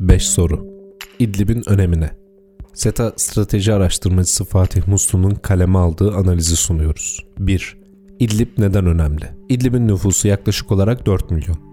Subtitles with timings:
[0.00, 0.66] 5 soru.
[1.18, 2.10] İdlib'in önemine.
[2.74, 7.24] SETA strateji araştırmacısı Fatih Muslu'nun kaleme aldığı analizi sunuyoruz.
[7.38, 7.76] 1.
[8.18, 9.24] İdlib neden önemli?
[9.48, 11.69] İdlib'in nüfusu yaklaşık olarak 4 milyon.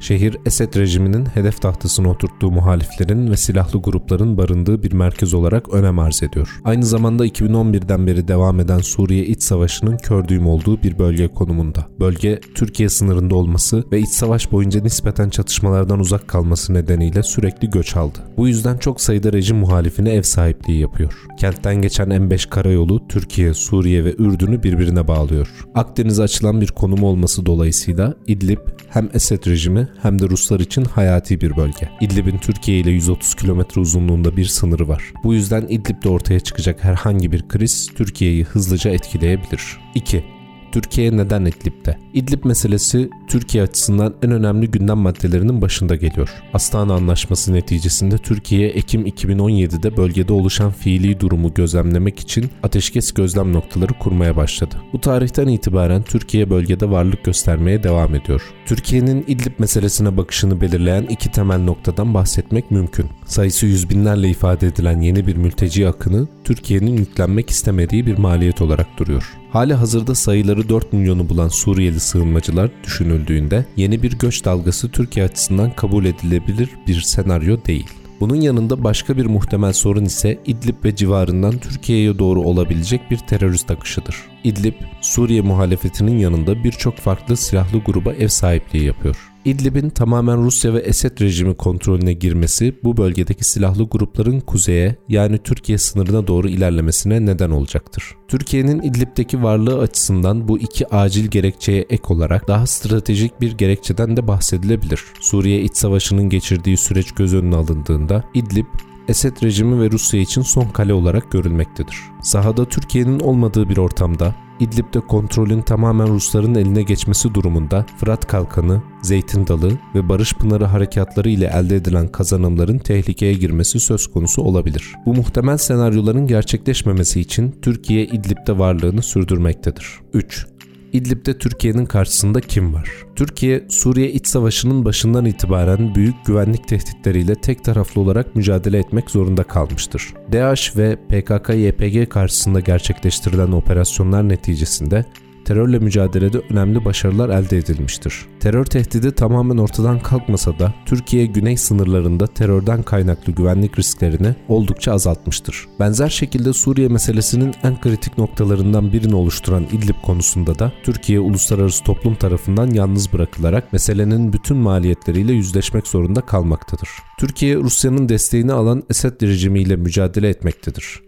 [0.00, 5.98] Şehir Esed rejiminin hedef tahtasına oturttuğu muhaliflerin ve silahlı grupların barındığı bir merkez olarak önem
[5.98, 6.60] arz ediyor.
[6.64, 11.86] Aynı zamanda 2011'den beri devam eden Suriye iç savaşının kördüğüm olduğu bir bölge konumunda.
[12.00, 17.96] Bölge Türkiye sınırında olması ve iç savaş boyunca nispeten çatışmalardan uzak kalması nedeniyle sürekli göç
[17.96, 18.18] aldı.
[18.36, 21.14] Bu yüzden çok sayıda rejim muhalifine ev sahipliği yapıyor.
[21.38, 25.48] Kentten geçen M5 karayolu Türkiye, Suriye ve Ürdün'ü birbirine bağlıyor.
[25.74, 28.58] Akdeniz'e açılan bir konum olması dolayısıyla İdlib
[28.88, 31.88] hem Esed rejimi hem de Ruslar için hayati bir bölge.
[32.00, 35.02] İdlib'in Türkiye ile 130 kilometre uzunluğunda bir sınırı var.
[35.24, 39.76] Bu yüzden İdlib'de ortaya çıkacak herhangi bir kriz Türkiye'yi hızlıca etkileyebilir.
[39.94, 40.37] 2.
[40.78, 41.98] Türkiye neden İdlib'de?
[42.14, 46.28] İdlib meselesi Türkiye açısından en önemli gündem maddelerinin başında geliyor.
[46.54, 53.92] Astana Anlaşması neticesinde Türkiye Ekim 2017'de bölgede oluşan fiili durumu gözlemlemek için ateşkes gözlem noktaları
[53.92, 54.74] kurmaya başladı.
[54.92, 58.42] Bu tarihten itibaren Türkiye bölgede varlık göstermeye devam ediyor.
[58.66, 63.06] Türkiye'nin İdlib meselesine bakışını belirleyen iki temel noktadan bahsetmek mümkün.
[63.26, 68.98] Sayısı yüz binlerle ifade edilen yeni bir mülteci akını Türkiye'nin yüklenmek istemediği bir maliyet olarak
[68.98, 69.36] duruyor.
[69.50, 75.76] Hali hazırda sayıları 4 milyonu bulan Suriyeli sığınmacılar düşünüldüğünde yeni bir göç dalgası Türkiye açısından
[75.76, 77.86] kabul edilebilir bir senaryo değil.
[78.20, 83.70] Bunun yanında başka bir muhtemel sorun ise İdlib ve civarından Türkiye'ye doğru olabilecek bir terörist
[83.70, 84.16] akışıdır.
[84.44, 89.16] İdlib, Suriye muhalefetinin yanında birçok farklı silahlı gruba ev sahipliği yapıyor.
[89.48, 95.78] İdlib'in tamamen Rusya ve Esed rejimi kontrolüne girmesi bu bölgedeki silahlı grupların kuzeye yani Türkiye
[95.78, 98.04] sınırına doğru ilerlemesine neden olacaktır.
[98.28, 104.28] Türkiye'nin İdlib'deki varlığı açısından bu iki acil gerekçeye ek olarak daha stratejik bir gerekçeden de
[104.28, 105.04] bahsedilebilir.
[105.20, 108.66] Suriye iç savaşının geçirdiği süreç göz önüne alındığında İdlib
[109.08, 111.96] Esed rejimi ve Rusya için son kale olarak görülmektedir.
[112.22, 119.46] Sahada Türkiye'nin olmadığı bir ortamda İdlib'de kontrolün tamamen Rusların eline geçmesi durumunda Fırat Kalkanı, Zeytin
[119.46, 124.94] Dalı ve Barış Pınarı harekatları ile elde edilen kazanımların tehlikeye girmesi söz konusu olabilir.
[125.06, 130.00] Bu muhtemel senaryoların gerçekleşmemesi için Türkiye İdlib'de varlığını sürdürmektedir.
[130.12, 130.46] 3.
[130.92, 132.90] İdlib'de Türkiye'nin karşısında kim var?
[133.16, 139.42] Türkiye, Suriye iç savaşının başından itibaren büyük güvenlik tehditleriyle tek taraflı olarak mücadele etmek zorunda
[139.42, 140.14] kalmıştır.
[140.32, 145.04] DAEŞ ve PKK-YPG karşısında gerçekleştirilen operasyonlar neticesinde
[145.48, 148.26] terörle mücadelede önemli başarılar elde edilmiştir.
[148.40, 155.66] Terör tehdidi tamamen ortadan kalkmasa da Türkiye güney sınırlarında terörden kaynaklı güvenlik risklerini oldukça azaltmıştır.
[155.80, 162.14] Benzer şekilde Suriye meselesinin en kritik noktalarından birini oluşturan İdlib konusunda da Türkiye uluslararası toplum
[162.14, 166.88] tarafından yalnız bırakılarak meselenin bütün maliyetleriyle yüzleşmek zorunda kalmaktadır.
[167.18, 171.07] Türkiye Rusya'nın desteğini alan Esed rejimiyle mücadele etmektedir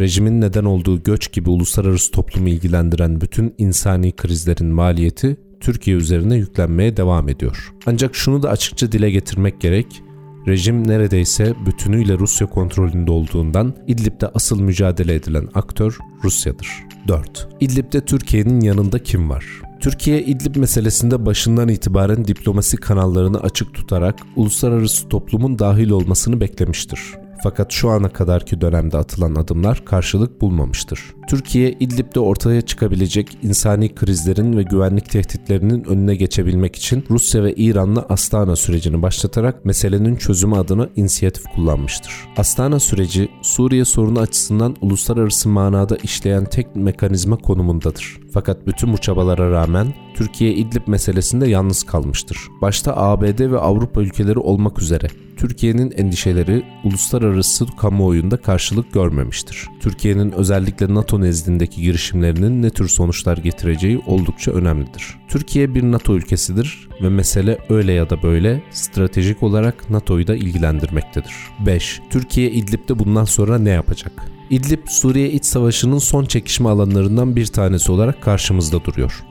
[0.00, 6.96] rejimin neden olduğu göç gibi uluslararası toplumu ilgilendiren bütün insani krizlerin maliyeti Türkiye üzerine yüklenmeye
[6.96, 7.72] devam ediyor.
[7.86, 10.02] Ancak şunu da açıkça dile getirmek gerek,
[10.46, 16.68] rejim neredeyse bütünüyle Rusya kontrolünde olduğundan İdlib'de asıl mücadele edilen aktör Rusya'dır.
[17.08, 17.48] 4.
[17.60, 19.44] İdlib'de Türkiye'nin yanında kim var?
[19.80, 27.00] Türkiye İdlib meselesinde başından itibaren diplomasi kanallarını açık tutarak uluslararası toplumun dahil olmasını beklemiştir.
[27.42, 31.14] Fakat şu ana kadarki dönemde atılan adımlar karşılık bulmamıştır.
[31.28, 38.06] Türkiye İdlib'de ortaya çıkabilecek insani krizlerin ve güvenlik tehditlerinin önüne geçebilmek için Rusya ve İran'la
[38.08, 42.12] Astana sürecini başlatarak meselenin çözümü adına inisiyatif kullanmıştır.
[42.36, 48.20] Astana süreci Suriye sorunu açısından uluslararası manada işleyen tek mekanizma konumundadır.
[48.32, 52.38] Fakat bütün bu çabalara rağmen Türkiye İdlib meselesinde yalnız kalmıştır.
[52.62, 55.06] Başta ABD ve Avrupa ülkeleri olmak üzere
[55.36, 57.29] Türkiye'nin endişeleri uluslararası
[57.76, 59.68] kamuoyunda karşılık görmemiştir.
[59.80, 65.18] Türkiye'nin özellikle NATO nezdindeki girişimlerinin ne tür sonuçlar getireceği oldukça önemlidir.
[65.28, 71.34] Türkiye bir NATO ülkesidir ve mesele öyle ya da böyle stratejik olarak NATO'yu da ilgilendirmektedir.
[71.66, 72.00] 5.
[72.10, 74.12] Türkiye İdlib'de bundan sonra ne yapacak?
[74.50, 79.24] İdlib, Suriye iç savaşının son çekişme alanlarından bir tanesi olarak karşımızda duruyor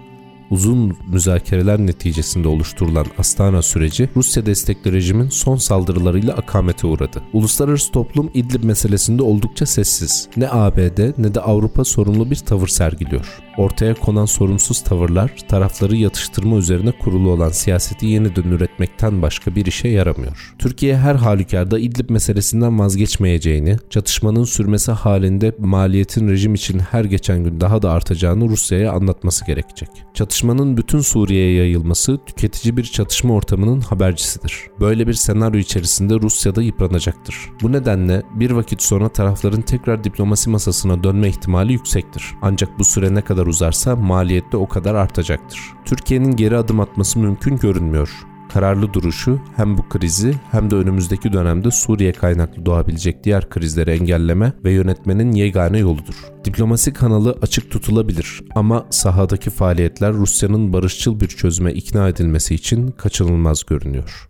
[0.51, 7.23] uzun müzakereler neticesinde oluşturulan Astana süreci Rusya destekli rejimin son saldırılarıyla akamete uğradı.
[7.33, 10.29] Uluslararası toplum İdlib meselesinde oldukça sessiz.
[10.37, 13.39] Ne ABD ne de Avrupa sorumlu bir tavır sergiliyor.
[13.57, 19.87] Ortaya konan sorumsuz tavırlar tarafları yatıştırma üzerine kurulu olan siyaseti yeniden üretmekten başka bir işe
[19.87, 20.55] yaramıyor.
[20.59, 27.61] Türkiye her halükarda İdlib meselesinden vazgeçmeyeceğini, çatışmanın sürmesi halinde maliyetin rejim için her geçen gün
[27.61, 29.89] daha da artacağını Rusya'ya anlatması gerekecek.
[30.13, 34.67] Çatışma Çatışmanın bütün Suriye'ye yayılması tüketici bir çatışma ortamının habercisidir.
[34.79, 37.35] Böyle bir senaryo içerisinde Rusya da yıpranacaktır.
[37.61, 42.25] Bu nedenle bir vakit sonra tarafların tekrar diplomasi masasına dönme ihtimali yüksektir.
[42.41, 45.59] Ancak bu süre ne kadar uzarsa maliyette o kadar artacaktır.
[45.85, 51.71] Türkiye'nin geri adım atması mümkün görünmüyor kararlı duruşu hem bu krizi hem de önümüzdeki dönemde
[51.71, 56.15] Suriye kaynaklı doğabilecek diğer krizleri engelleme ve yönetmenin yegane yoludur.
[56.45, 63.63] Diplomasi kanalı açık tutulabilir ama sahadaki faaliyetler Rusya'nın barışçıl bir çözüme ikna edilmesi için kaçınılmaz
[63.65, 64.28] görünüyor.